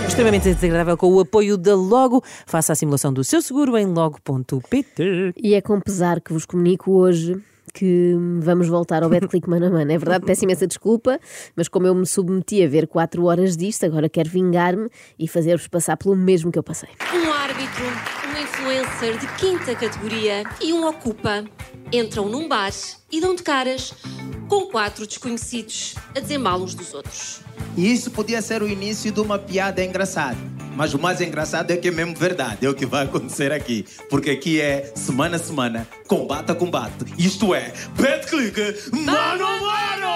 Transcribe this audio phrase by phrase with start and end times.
[0.06, 2.22] Extremamente desagradável com o apoio da Logo.
[2.47, 5.35] Faça a simulação do seu seguro em logo.pt.
[5.37, 9.71] E é com pesar que vos comunico hoje que vamos voltar ao BetClick mano a
[9.71, 9.90] mano.
[9.90, 11.19] É verdade, peço imensa desculpa,
[11.56, 14.88] mas como eu me submeti a ver 4 horas disto, agora quero vingar-me
[15.19, 16.91] e fazer-vos passar pelo mesmo que eu passei.
[17.12, 17.84] Um árbitro,
[18.28, 21.45] um influencer de quinta categoria e um ocupa
[21.92, 22.72] entram num bar
[23.10, 23.92] e dão de caras
[24.48, 27.41] com quatro desconhecidos a dizer mal uns dos outros.
[27.77, 30.36] E isso podia ser o início de uma piada engraçada.
[30.74, 33.84] Mas o mais engraçado é que é mesmo verdade, é o que vai acontecer aqui.
[34.08, 37.04] Porque aqui é semana a semana, combate a combate.
[37.18, 38.58] Isto é, pet click,
[38.92, 40.12] mano a mano!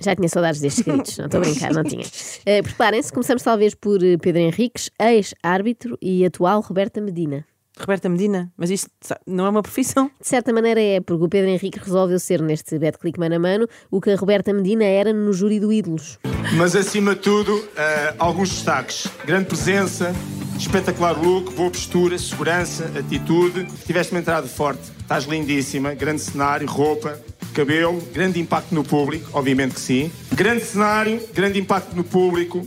[0.00, 2.04] Já tinha saudades destes gritos, não estou a brincar, não tinha.
[2.46, 7.44] Eh, Preparem-se, começamos talvez por eh, Pedro Henriques, ex-árbitro e atual Roberta Medina.
[7.80, 8.90] Roberta Medina, mas isto
[9.26, 10.10] não é uma profissão.
[10.20, 13.68] De certa maneira é, porque o Pedro Henrique resolveu ser neste BetClick mano a mano
[13.90, 16.18] o que a Roberta Medina era no júri do Ídolos.
[16.56, 19.06] Mas acima de tudo, eh, alguns destaques.
[19.24, 20.14] Grande presença,
[20.58, 23.66] espetacular look, boa postura, segurança, atitude.
[23.86, 27.20] Tiveste uma entrada forte, estás lindíssima, grande cenário, roupa,
[27.54, 30.10] cabelo, grande impacto no público, obviamente que sim.
[30.32, 32.66] Grande cenário, grande impacto no público.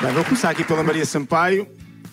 [0.00, 1.66] Bem, vou começar aqui pela Maria Sampaio.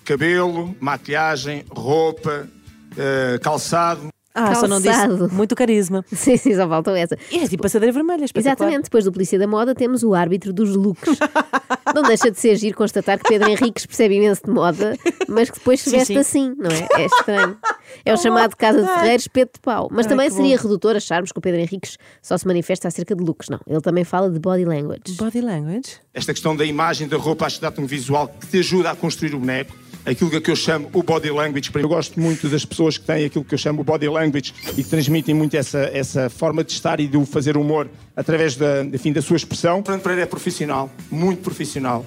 [0.10, 2.50] Cabelo, maquilhagem, roupa,
[2.98, 4.10] eh, calçado.
[4.34, 5.26] Ah, só não Calçado.
[5.26, 6.04] disse muito carisma.
[6.12, 7.16] Sim, sim, só faltou essa.
[7.30, 8.26] E é tipo passadeira vermelha.
[8.34, 11.20] Exatamente, depois do Polícia da Moda temos o árbitro dos looks.
[11.94, 14.96] não deixa de ser giro constatar que Pedro Henriques percebe imenso de moda,
[15.28, 16.20] mas que depois se veste sim.
[16.20, 17.02] assim, não é?
[17.04, 17.58] É estranho.
[18.04, 19.90] É o chamado Casa de Ferreiros Pedro de Pau.
[19.92, 20.64] Mas Ai, também seria bom.
[20.64, 23.50] redutor acharmos que o Pedro Henriques só se manifesta acerca de looks.
[23.50, 25.18] Não, ele também fala de body language.
[25.18, 25.98] Body language.
[26.16, 28.96] Esta questão da imagem da roupa, acho que dá-te um visual que te ajuda a
[28.96, 29.76] construir o boneco.
[30.06, 31.70] Aquilo que eu chamo o body language.
[31.74, 34.84] Eu gosto muito das pessoas que têm aquilo que eu chamo o body language e
[34.84, 39.12] que transmitem muito essa, essa forma de estar e de fazer humor através da, enfim,
[39.12, 39.84] da sua expressão.
[39.84, 42.06] Fernando Pereira é profissional, muito profissional.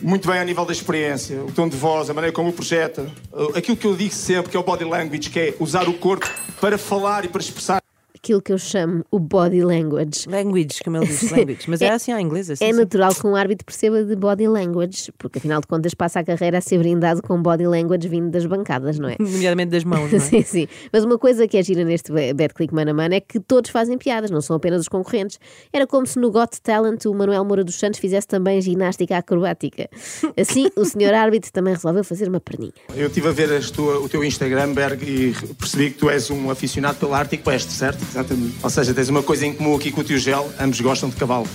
[0.00, 3.10] Muito bem a nível da experiência, o tom de voz, a maneira como o projeta.
[3.54, 6.28] Aquilo que eu digo sempre que é o body language, que é usar o corpo
[6.60, 7.82] para falar e para expressar.
[8.28, 10.28] Aquilo que eu chamo o body language.
[10.28, 11.60] Language, como ele diz, language.
[11.66, 12.54] Mas é, assim à inglesa.
[12.56, 12.78] sim, É sim.
[12.78, 16.58] natural que um árbitro perceba de body language, porque afinal de contas passa a carreira
[16.58, 19.16] a ser brindado com body language vindo das bancadas, não é?
[19.18, 20.20] Nomeadamente das mãos, não é?
[20.28, 20.68] Sim, sim.
[20.92, 23.70] Mas uma coisa que é gira neste Be- BetClick mano a mano é que todos
[23.70, 25.38] fazem piadas, não são apenas os concorrentes.
[25.72, 29.88] Era como se no Got Talent o Manuel Moura dos Santos fizesse também ginástica acrobática.
[30.36, 32.72] Assim, o senhor árbitro também resolveu fazer uma perninha.
[32.94, 36.30] Eu estive a ver as tua- o teu Instagram, Berg, e percebi que tu és
[36.30, 38.04] um aficionado pela arte equestre, certo?
[38.18, 38.56] Exatamente.
[38.62, 41.16] Ou seja, tens uma coisa em comum aqui com o tio Gel, ambos gostam de
[41.16, 41.46] cavalo.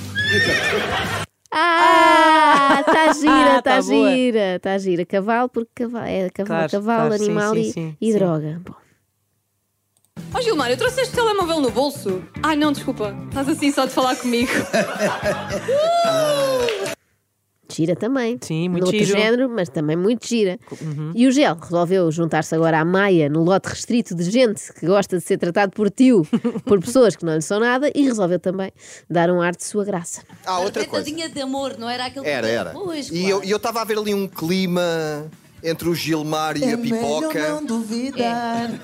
[1.52, 4.12] Ah, está gira, Ah, está tá boa.
[4.16, 5.06] gira, está gira.
[5.06, 8.18] Cavalo, porque cavalo, é cavalo, Claro, cavalo claro, sim, animal sim, e, sim, e sim.
[8.18, 8.62] droga.
[8.66, 8.74] Bom,
[10.36, 12.24] Ó Gilmar, eu trouxe este telemóvel no bolso.
[12.42, 13.16] Ai não, desculpa.
[13.30, 14.52] Estás assim só de falar comigo.
[17.76, 18.38] gira também.
[18.42, 19.18] Sim, muito Noutro giro.
[19.18, 19.24] Uhum.
[19.24, 20.60] género, mas também muito gira.
[21.16, 25.18] E o Gel resolveu juntar-se agora à Maia no lote restrito de gente que gosta
[25.18, 26.26] de ser tratado por tio,
[26.66, 28.72] por pessoas que não lhe são nada, e resolveu também
[29.10, 30.22] dar um ar de sua graça.
[30.46, 31.04] Ah, outra coisa.
[31.04, 32.70] De amor, não era aquele Era, era.
[32.72, 35.30] Pois, E eu e eu estava a ver ali um clima
[35.64, 37.62] entre o Gilmar e a Pipoca.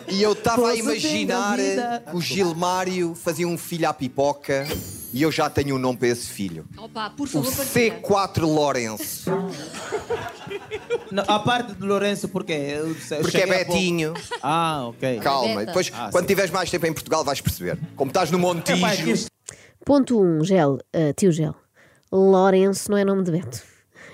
[0.07, 1.57] E eu estava a imaginar
[2.13, 4.65] o Gilmário fazia um filho à Pipoca
[5.13, 6.65] e eu já tenho um nome para esse filho.
[6.77, 7.99] Opa, por O favor, partilha.
[8.01, 9.29] C4 Lourenço.
[11.11, 12.53] Não, a parte de Lourenço, por quê?
[12.53, 13.45] Eu- eu Porque é.
[13.47, 14.13] Betinho.
[14.41, 15.19] Ah, ok.
[15.19, 15.65] Calma, Beta.
[15.67, 16.27] depois, Ah, quando sim.
[16.27, 17.77] tiveres mais tempo em Portugal, vais perceber.
[17.95, 18.85] Como estás no Montijo.
[18.85, 19.29] É
[19.85, 21.55] Ponto 1, um, Gel, ah, tio Gel.
[22.11, 23.61] Lourenço não é nome de Beto.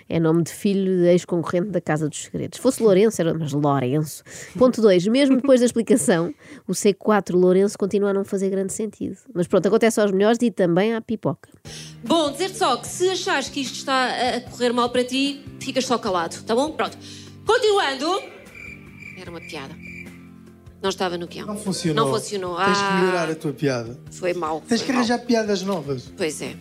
[0.07, 2.57] É nome de filho de ex-concorrente da Casa dos Segredos.
[2.57, 4.23] Se fosse Lourenço, era mas Lourenço.
[4.57, 5.07] Ponto 2.
[5.07, 6.33] Mesmo depois da explicação,
[6.67, 9.17] o C4 Lourenço continua a não fazer grande sentido.
[9.33, 11.49] Mas pronto, acontece aos melhores e também à pipoca.
[12.03, 14.05] Bom, dizer-te só que se achares que isto está
[14.35, 16.71] a- correr mal para ti, ficas só calado, tá bom?
[16.71, 16.97] Pronto.
[17.45, 18.21] Continuando.
[19.19, 19.73] Era uma piada.
[20.83, 21.47] Não estava no guião.
[21.47, 22.05] Não funcionou.
[22.05, 22.57] Não funcionou.
[22.57, 23.99] Tens que Ah, melhorar a tua piada.
[24.11, 24.61] Foi mal.
[24.67, 24.99] Tens foi que mal.
[25.01, 26.11] arranjar piadas novas.
[26.15, 26.55] Pois é.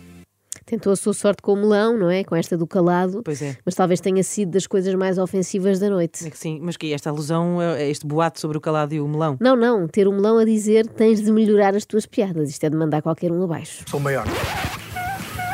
[0.65, 2.23] Tentou a sua sorte com o melão, não é?
[2.23, 3.21] Com esta do calado.
[3.23, 3.55] Pois é.
[3.63, 6.25] Mas talvez tenha sido das coisas mais ofensivas da noite.
[6.25, 9.07] É que sim, mas que esta alusão, é este boato sobre o calado e o
[9.07, 9.37] melão.
[9.39, 9.87] Não, não.
[9.87, 12.49] Ter o melão a dizer tens de melhorar as tuas piadas.
[12.49, 13.83] Isto é de mandar qualquer um abaixo.
[13.87, 14.25] Sou maior.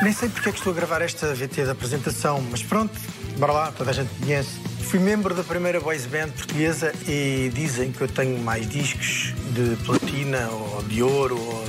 [0.01, 2.93] Nem sei porque é que estou a gravar esta VT da apresentação, mas pronto,
[3.37, 4.59] bora lá, toda a gente me conhece.
[4.79, 9.75] Fui membro da primeira boys band portuguesa e dizem que eu tenho mais discos de
[9.85, 11.60] platina ou de ouro ou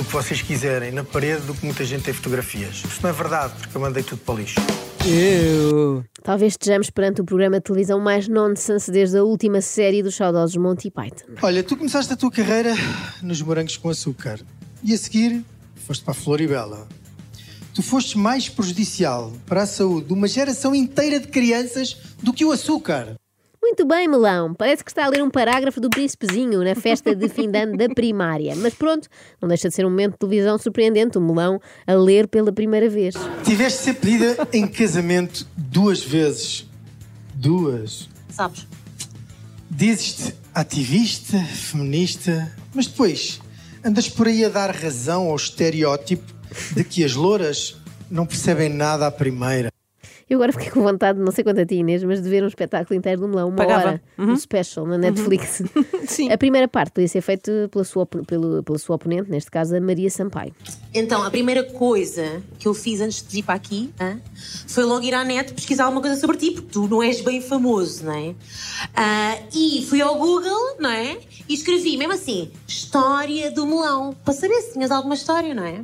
[0.00, 2.76] do que vocês quiserem na parede do que muita gente tem fotografias.
[2.76, 4.58] Isto não é verdade, porque eu mandei tudo para o lixo.
[5.06, 6.02] Eu.
[6.22, 10.56] Talvez estejamos perante o programa de televisão mais nonsense desde a última série dos saudosos
[10.56, 11.26] Monty Python.
[11.42, 12.74] Olha, tu começaste a tua carreira
[13.22, 14.40] nos morangos com açúcar
[14.82, 15.44] e a seguir
[15.76, 16.88] foste para a Floribela.
[17.74, 22.44] Tu foste mais prejudicial para a saúde de uma geração inteira de crianças do que
[22.44, 23.16] o açúcar.
[23.70, 24.52] Muito bem, Melão.
[24.52, 27.76] Parece que está a ler um parágrafo do Príncipezinho na festa de fim de ano
[27.76, 28.56] da primária.
[28.56, 29.08] Mas pronto,
[29.40, 32.90] não deixa de ser um momento de televisão surpreendente, o Melão a ler pela primeira
[32.90, 33.14] vez.
[33.44, 36.68] Tiveste de ser pedida em casamento duas vezes.
[37.32, 38.08] Duas.
[38.28, 38.66] Sabes?
[39.70, 43.40] Dizes-te ativista, feminista, mas depois
[43.84, 46.26] andas por aí a dar razão ao estereótipo
[46.74, 47.76] de que as louras
[48.10, 49.69] não percebem nada à primeira.
[50.30, 52.46] Eu agora fiquei com vontade, não sei quanto a ti, Inês, mas de ver um
[52.46, 53.80] espetáculo inteiro do Melão, uma Pagava.
[53.88, 55.60] hora, um special na Netflix.
[56.06, 56.30] Sim.
[56.30, 59.80] A primeira parte podia ser feita pela sua, pelo- pela sua oponente, neste caso a
[59.80, 60.54] Maria Sampaio.
[60.94, 64.20] Então, a primeira coisa que eu fiz antes de vir para aqui hã,
[64.68, 67.40] foi logo ir à net pesquisar alguma coisa sobre ti, porque tu não és bem
[67.40, 68.32] famoso, não é?
[68.94, 71.18] Ah, e fui ao Google, não é?
[71.48, 75.80] E escrevi mesmo assim: História do melão, para saber se tinhas alguma história, não é?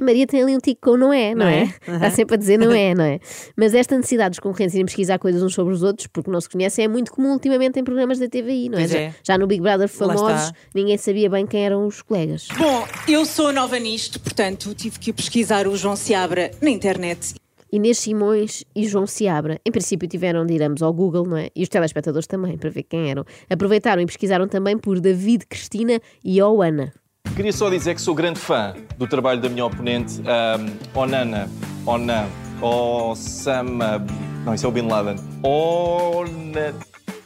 [0.00, 1.74] A Maria tem ali um tico com não é, não, Não é?
[1.86, 1.94] é?
[1.94, 3.20] Está sempre a dizer não é, não é?
[3.56, 6.48] Mas esta necessidade dos concorrentes irem pesquisar coisas uns sobre os outros, porque não se
[6.48, 8.88] conhecem, é muito comum ultimamente em programas da TVI, não é?
[8.88, 9.14] Já, é.
[9.22, 12.48] já no Big Brother famosos, ninguém sabia bem quem eram os colegas.
[12.56, 17.34] Bom, eu sou nova nisto, portanto tive que pesquisar o João Seabra na internet.
[17.72, 19.58] Inês Simões e João Seabra.
[19.64, 21.48] Em princípio tiveram de ir ambos ao Google, não é?
[21.56, 23.24] E os telespectadores também, para ver quem eram.
[23.48, 26.92] Aproveitaram e pesquisaram também por David, Cristina e Oana.
[27.30, 31.48] Queria só dizer que sou grande fã do trabalho da minha oponente, um, Onana,
[31.86, 32.26] Onan,
[32.60, 34.04] Osama.
[34.44, 35.16] Não, isso é o Bin Laden.
[35.42, 36.74] Ona.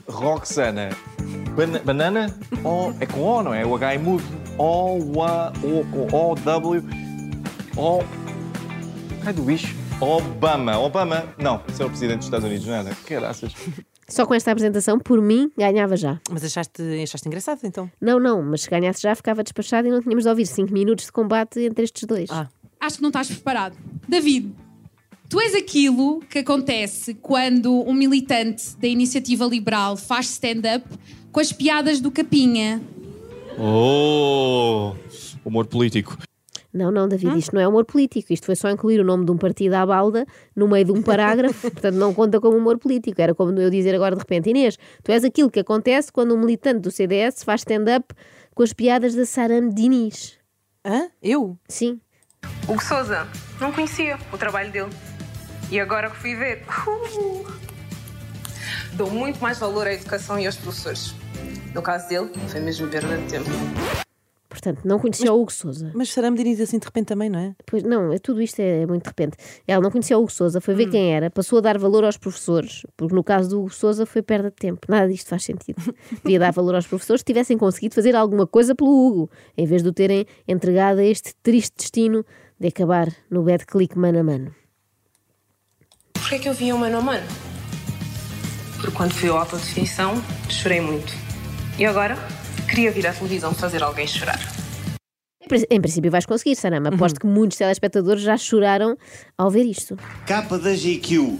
[0.09, 0.91] Roxana.
[1.57, 2.35] Bana- banana?
[2.65, 3.67] O, é com O, não é?
[3.67, 4.23] O H é mudo.
[4.59, 6.85] O, A, O, com O, W.
[7.77, 8.05] O.
[9.25, 9.75] Ai do bicho.
[10.01, 10.79] Obama.
[10.79, 11.25] Obama.
[11.37, 12.85] Não, esse é o presidente dos Estados Unidos, não é?
[13.07, 13.53] Caraças.
[14.08, 16.20] Só com esta apresentação, por mim, ganhava já.
[16.31, 17.91] Mas achaste, achaste engraçado então?
[18.00, 21.06] Não, não, mas se ganhasse já ficava despachado e não tínhamos de ouvir 5 minutos
[21.06, 22.31] de combate entre estes dois.
[22.31, 22.49] Ah.
[22.81, 23.76] Acho que não estás preparado.
[24.08, 24.55] David,
[25.29, 30.87] tu és aquilo que acontece quando um militante da iniciativa liberal faz stand-up
[31.32, 32.81] com as piadas do Capinha.
[33.59, 34.94] Oh!
[35.44, 36.17] Humor político.
[36.76, 38.32] Não, não, David, isto não é humor político.
[38.32, 41.02] Isto foi só incluir o nome de um partido à balda no meio de um
[41.02, 43.20] parágrafo, portanto não conta como humor político.
[43.20, 46.38] Era como eu dizer agora de repente, Inês, tu és aquilo que acontece quando um
[46.38, 48.14] militante do CDS faz stand-up
[48.55, 50.38] com as piadas da Saram Diniz.
[50.84, 51.08] Hã?
[51.23, 51.58] Eu?
[51.69, 52.00] Sim.
[52.69, 53.26] Hugo Souza,
[53.61, 54.90] não conhecia o trabalho dele.
[55.70, 57.46] E agora que fui ver, uh,
[58.93, 61.14] dou muito mais valor à educação e aos professores.
[61.75, 63.50] No caso dele, foi mesmo perda de tempo.
[64.56, 65.93] Portanto, não conhecia o Hugo Souza.
[65.94, 67.55] Mas Saram Diniz assim de repente também, não é?
[67.67, 69.37] Pois não, é, tudo isto é, muito de repente.
[69.69, 72.17] Ela não conhecia o Hugo Souza, foi ver quem era, passou a dar valor aos
[72.17, 74.87] professores, porque no caso do Hugo Souza foi perda de tempo.
[74.88, 75.76] Nada disto faz sentido.
[76.25, 79.82] Devia dar valor aos professores se tivessem conseguido fazer alguma coisa pelo Hugo, em vez
[79.82, 82.25] de o terem entregado a este triste destino
[82.59, 84.55] de acabar no bad click mano a mano.
[86.14, 87.26] Porquê é que eu vim ao mano a mano?
[88.81, 90.14] Porque quando fui ao alta definição,
[90.49, 91.12] chorei muito.
[91.79, 92.17] E agora,
[92.76, 94.38] queria vir à televisão fazer alguém chorar.
[95.43, 96.90] Em prin- Em princípio vais conseguir, Sarama.
[96.90, 98.99] Aposto que muitos telespectadores já choraram
[99.38, 99.96] ao ver isto.
[100.26, 101.38] Capa da GQ.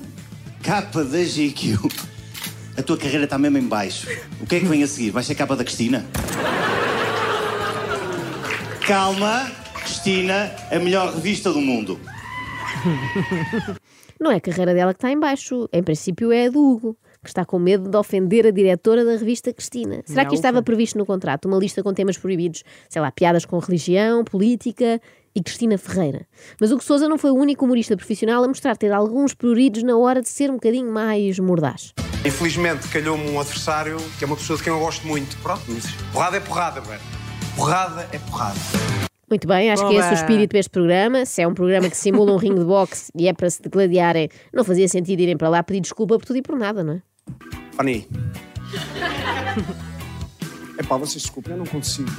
[0.63, 1.77] Capa da GQ.
[2.79, 4.09] A tua carreira está mesmo em baixo.
[4.41, 5.11] O que é que vem a seguir?
[5.11, 6.07] Vai ser capa da Cristina?
[8.87, 12.01] Calma, Cristina, a melhor revista do mundo.
[14.19, 15.69] Não é a carreira dela que está em baixo.
[15.71, 19.13] Em princípio é a do Hugo, que está com medo de ofender a diretora da
[19.13, 20.03] revista Cristina.
[20.07, 21.47] Será que Não, isto estava previsto no contrato?
[21.47, 25.01] Uma lista com temas proibidos, sei lá, piadas com religião, política
[25.35, 26.27] e Cristina Ferreira.
[26.61, 29.97] Mas o Souza não foi o único humorista profissional a mostrar ter alguns pruridos na
[29.97, 31.93] hora de ser um bocadinho mais mordaz.
[32.25, 35.37] Infelizmente calhou-me um adversário que é uma pessoa de quem eu gosto muito.
[35.43, 37.01] Pronto, mas porrada é porrada, velho.
[37.55, 38.59] Porrada é porrada.
[39.29, 40.01] Muito bem, acho que Boa.
[40.01, 41.27] esse é o espírito deste programa.
[41.27, 44.29] Se é um programa que simula um ringue de boxe e é para se degladiarem,
[44.53, 47.03] não fazia sentido irem para lá pedir desculpa por tudo e por nada, não é?
[47.77, 48.09] Fanny.
[50.79, 52.11] É pá, vocês desculpem, eu não consigo.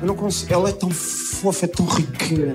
[0.00, 0.52] Eu não consigo.
[0.52, 2.52] Ela é tão fofa, é tão riquinha.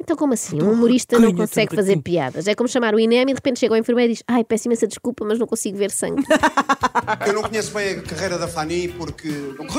[0.00, 0.62] Então, como assim?
[0.62, 2.48] Um humorista não consegue fazer piadas.
[2.48, 4.68] É como chamar o INEM e de repente chega ao enfermeiro e diz: Ai, peço
[4.68, 6.24] imensa desculpa, mas não consigo ver sangue.
[7.26, 9.28] Eu não conheço bem a carreira da Fanny porque.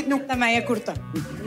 [0.07, 0.19] Não...
[0.19, 0.93] Também é curta.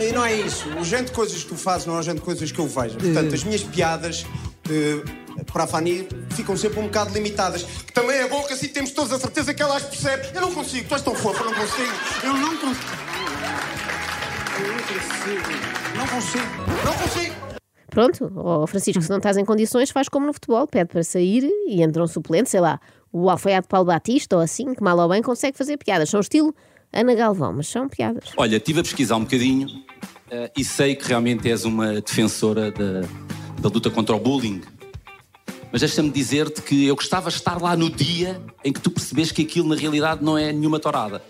[0.00, 0.68] E não é isso.
[0.70, 2.66] O género de coisas que tu fazes não é o género de coisas que eu
[2.66, 2.98] vejo.
[2.98, 4.26] Portanto, as minhas piadas.
[4.68, 7.62] eh, para a Fanny ficam sempre um bocado limitadas.
[7.62, 10.28] Que também é bom que assim temos todos a certeza que ela as percebe.
[10.34, 11.92] Eu não consigo, tu és tão fofa, eu não consigo.
[12.24, 13.06] Eu não consigo.
[14.58, 15.76] Eu não consigo.
[15.96, 16.84] Não consigo.
[16.84, 17.46] Não consigo.
[17.90, 21.48] Pronto, ó Francisco, se não estás em condições, faz como no futebol, pede para sair
[21.66, 22.78] e entra um suplente, sei lá,
[23.10, 26.10] o alfaiate Paulo Batista ou assim, que mal ou bem consegue fazer piadas.
[26.10, 26.54] São estilo
[26.92, 28.32] Ana Galvão, mas são piadas.
[28.36, 29.68] Olha, estive a pesquisar um bocadinho
[30.30, 33.00] eh, e sei que realmente és uma defensora da,
[33.60, 34.60] da luta contra o bullying.
[35.76, 39.30] Mas deixa-me dizer-te que eu gostava de estar lá no dia em que tu percebes
[39.30, 41.20] que aquilo na realidade não é nenhuma torada.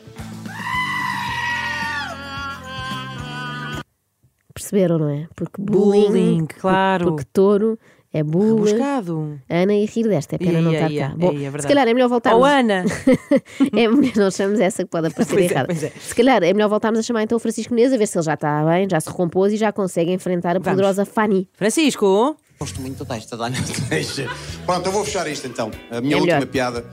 [4.54, 5.26] Perceberam, não é?
[5.34, 7.06] Porque bullying, Bullying, claro.
[7.06, 7.76] Porque touro
[8.12, 8.70] é bula.
[8.70, 9.40] Rebuscado.
[9.50, 11.14] Ana ia rir desta, é pena não Ia, estar ia, cá.
[11.16, 12.40] Bom, ia, é se calhar é melhor voltarmos.
[12.40, 12.84] Oh, Ana!
[13.76, 15.66] é melhor, não chamamos essa que pode aparecer Pois é, errada.
[15.66, 15.90] pois é.
[15.90, 18.24] Se calhar é melhor voltarmos a chamar então o Francisco Menezes a ver se ele
[18.24, 20.68] já está bem, já se recompôs e já consegue enfrentar a Vamos.
[20.68, 21.48] poderosa Fanny.
[21.52, 22.36] Francisco!
[22.58, 23.56] Gosto muito desta, Dani.
[23.88, 24.28] Deixa.
[24.64, 25.70] Pronto, eu vou fechar isto então.
[25.90, 26.46] A minha É última melhor.
[26.50, 26.84] piada.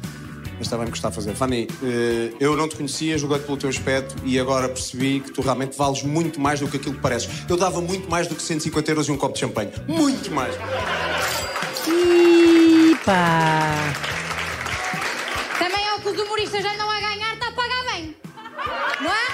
[0.60, 1.34] Esta vai-me gostar de fazer.
[1.36, 5.41] Fanny, eh, eu não te conhecia, julguei-te pelo teu aspecto e agora percebi que tu
[5.41, 7.29] realmente vales muito mais do que aquilo que pareces.
[7.50, 9.72] Eu dava muito mais do que 150 euros e um copo de champanhe.
[9.88, 10.53] Muito mais.
[13.03, 13.93] Pá!
[15.60, 18.15] Também é o que os humoristas andam a ganhar, está a pagar bem.
[19.01, 19.27] Não é?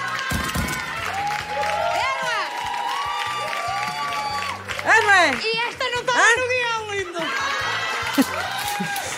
[4.84, 5.30] Ah, não é?
[5.34, 5.69] E
[6.14, 8.30] não está no guião, lindo.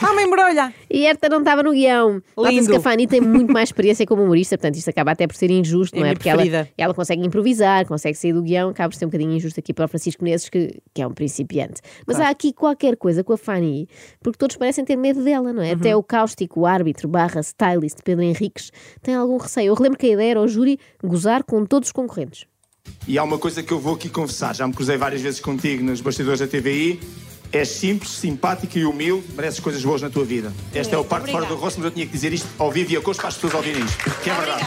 [0.04, 0.74] Ah, uma embrulha!
[0.90, 2.20] E esta não estava no guião.
[2.36, 2.70] Nota-se Lindo.
[2.70, 5.48] que a Fanny tem muito mais experiência como humorista, portanto isto acaba até por ser
[5.50, 6.14] injusto, É não é?
[6.14, 6.42] Porque ela,
[6.76, 9.84] ela consegue improvisar, consegue sair do guião, acaba por ser um bocadinho injusto aqui para
[9.84, 11.80] o Francisco Menezes, que, que é um principiante.
[12.04, 12.28] Mas Claro.
[12.28, 13.88] há aqui qualquer coisa com a Fanny,
[14.20, 15.68] porque todos parecem ter medo dela, não é?
[15.68, 15.72] Uhum.
[15.78, 19.68] Até o cáustico árbitro barra stylist Pedro Henriques tem algum receio.
[19.68, 22.44] Eu relembro que a ideia era o júri gozar com todos os concorrentes.
[23.06, 25.82] E há uma coisa que eu vou aqui confessar, já me cruzei várias vezes contigo
[25.82, 27.00] nos bastidores da TVI.
[27.52, 30.50] És simples, simpática e humilde, mereces coisas boas na tua vida.
[30.74, 32.92] Esta é, o parte fora do rosto, mas eu tinha que dizer isto ao vivo
[32.92, 34.64] e a custo para as pessoas ouvirem isto, que é verdade.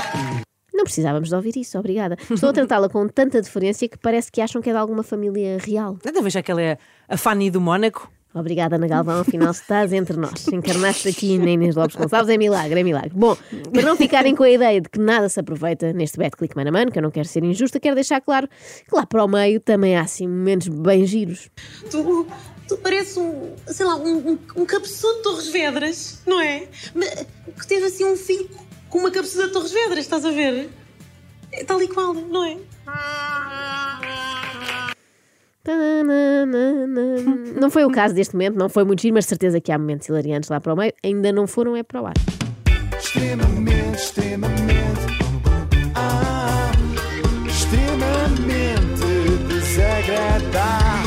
[0.72, 2.16] Não precisávamos de ouvir isso, obrigada.
[2.30, 5.58] Estou a tratá-la com tanta deferência que parece que acham que é de alguma família
[5.58, 5.98] real.
[6.06, 6.78] Nada já que ela é
[7.10, 8.12] a Fanny do Mónaco.
[8.36, 10.46] Obrigada, Ana Galvão, afinal estás entre nós.
[10.50, 13.12] Encarnaste aqui na Inês Lopes Gonçalves, é milagre, é milagre.
[13.14, 13.38] Bom,
[13.72, 16.68] para não ficarem com a ideia de que nada se aproveita neste bet click mano
[16.68, 19.28] a mano, que eu não quero ser injusta, quero deixar claro que lá para o
[19.28, 21.50] meio também há assim momentos bem giros.
[21.90, 22.28] Tu,
[22.68, 26.68] tu pareces um, sei lá, um, um, um cabeçudo de Torres Vedras, não é?
[27.58, 28.50] Que teve assim um filho
[28.90, 30.70] com uma cabeçuda de Torres Vedras, estás a ver?
[31.54, 32.58] É Tal e qual, não é?
[37.56, 40.08] não foi o caso deste momento, não foi muito giro, mas certeza que há momentos
[40.08, 40.94] hilariantes lá para o meio.
[41.04, 42.14] Ainda não foram, é para o ar.
[42.98, 45.06] Extremamente, extremamente.
[45.96, 46.72] Ah,
[47.48, 49.06] extremamente
[49.48, 51.05] desagradável.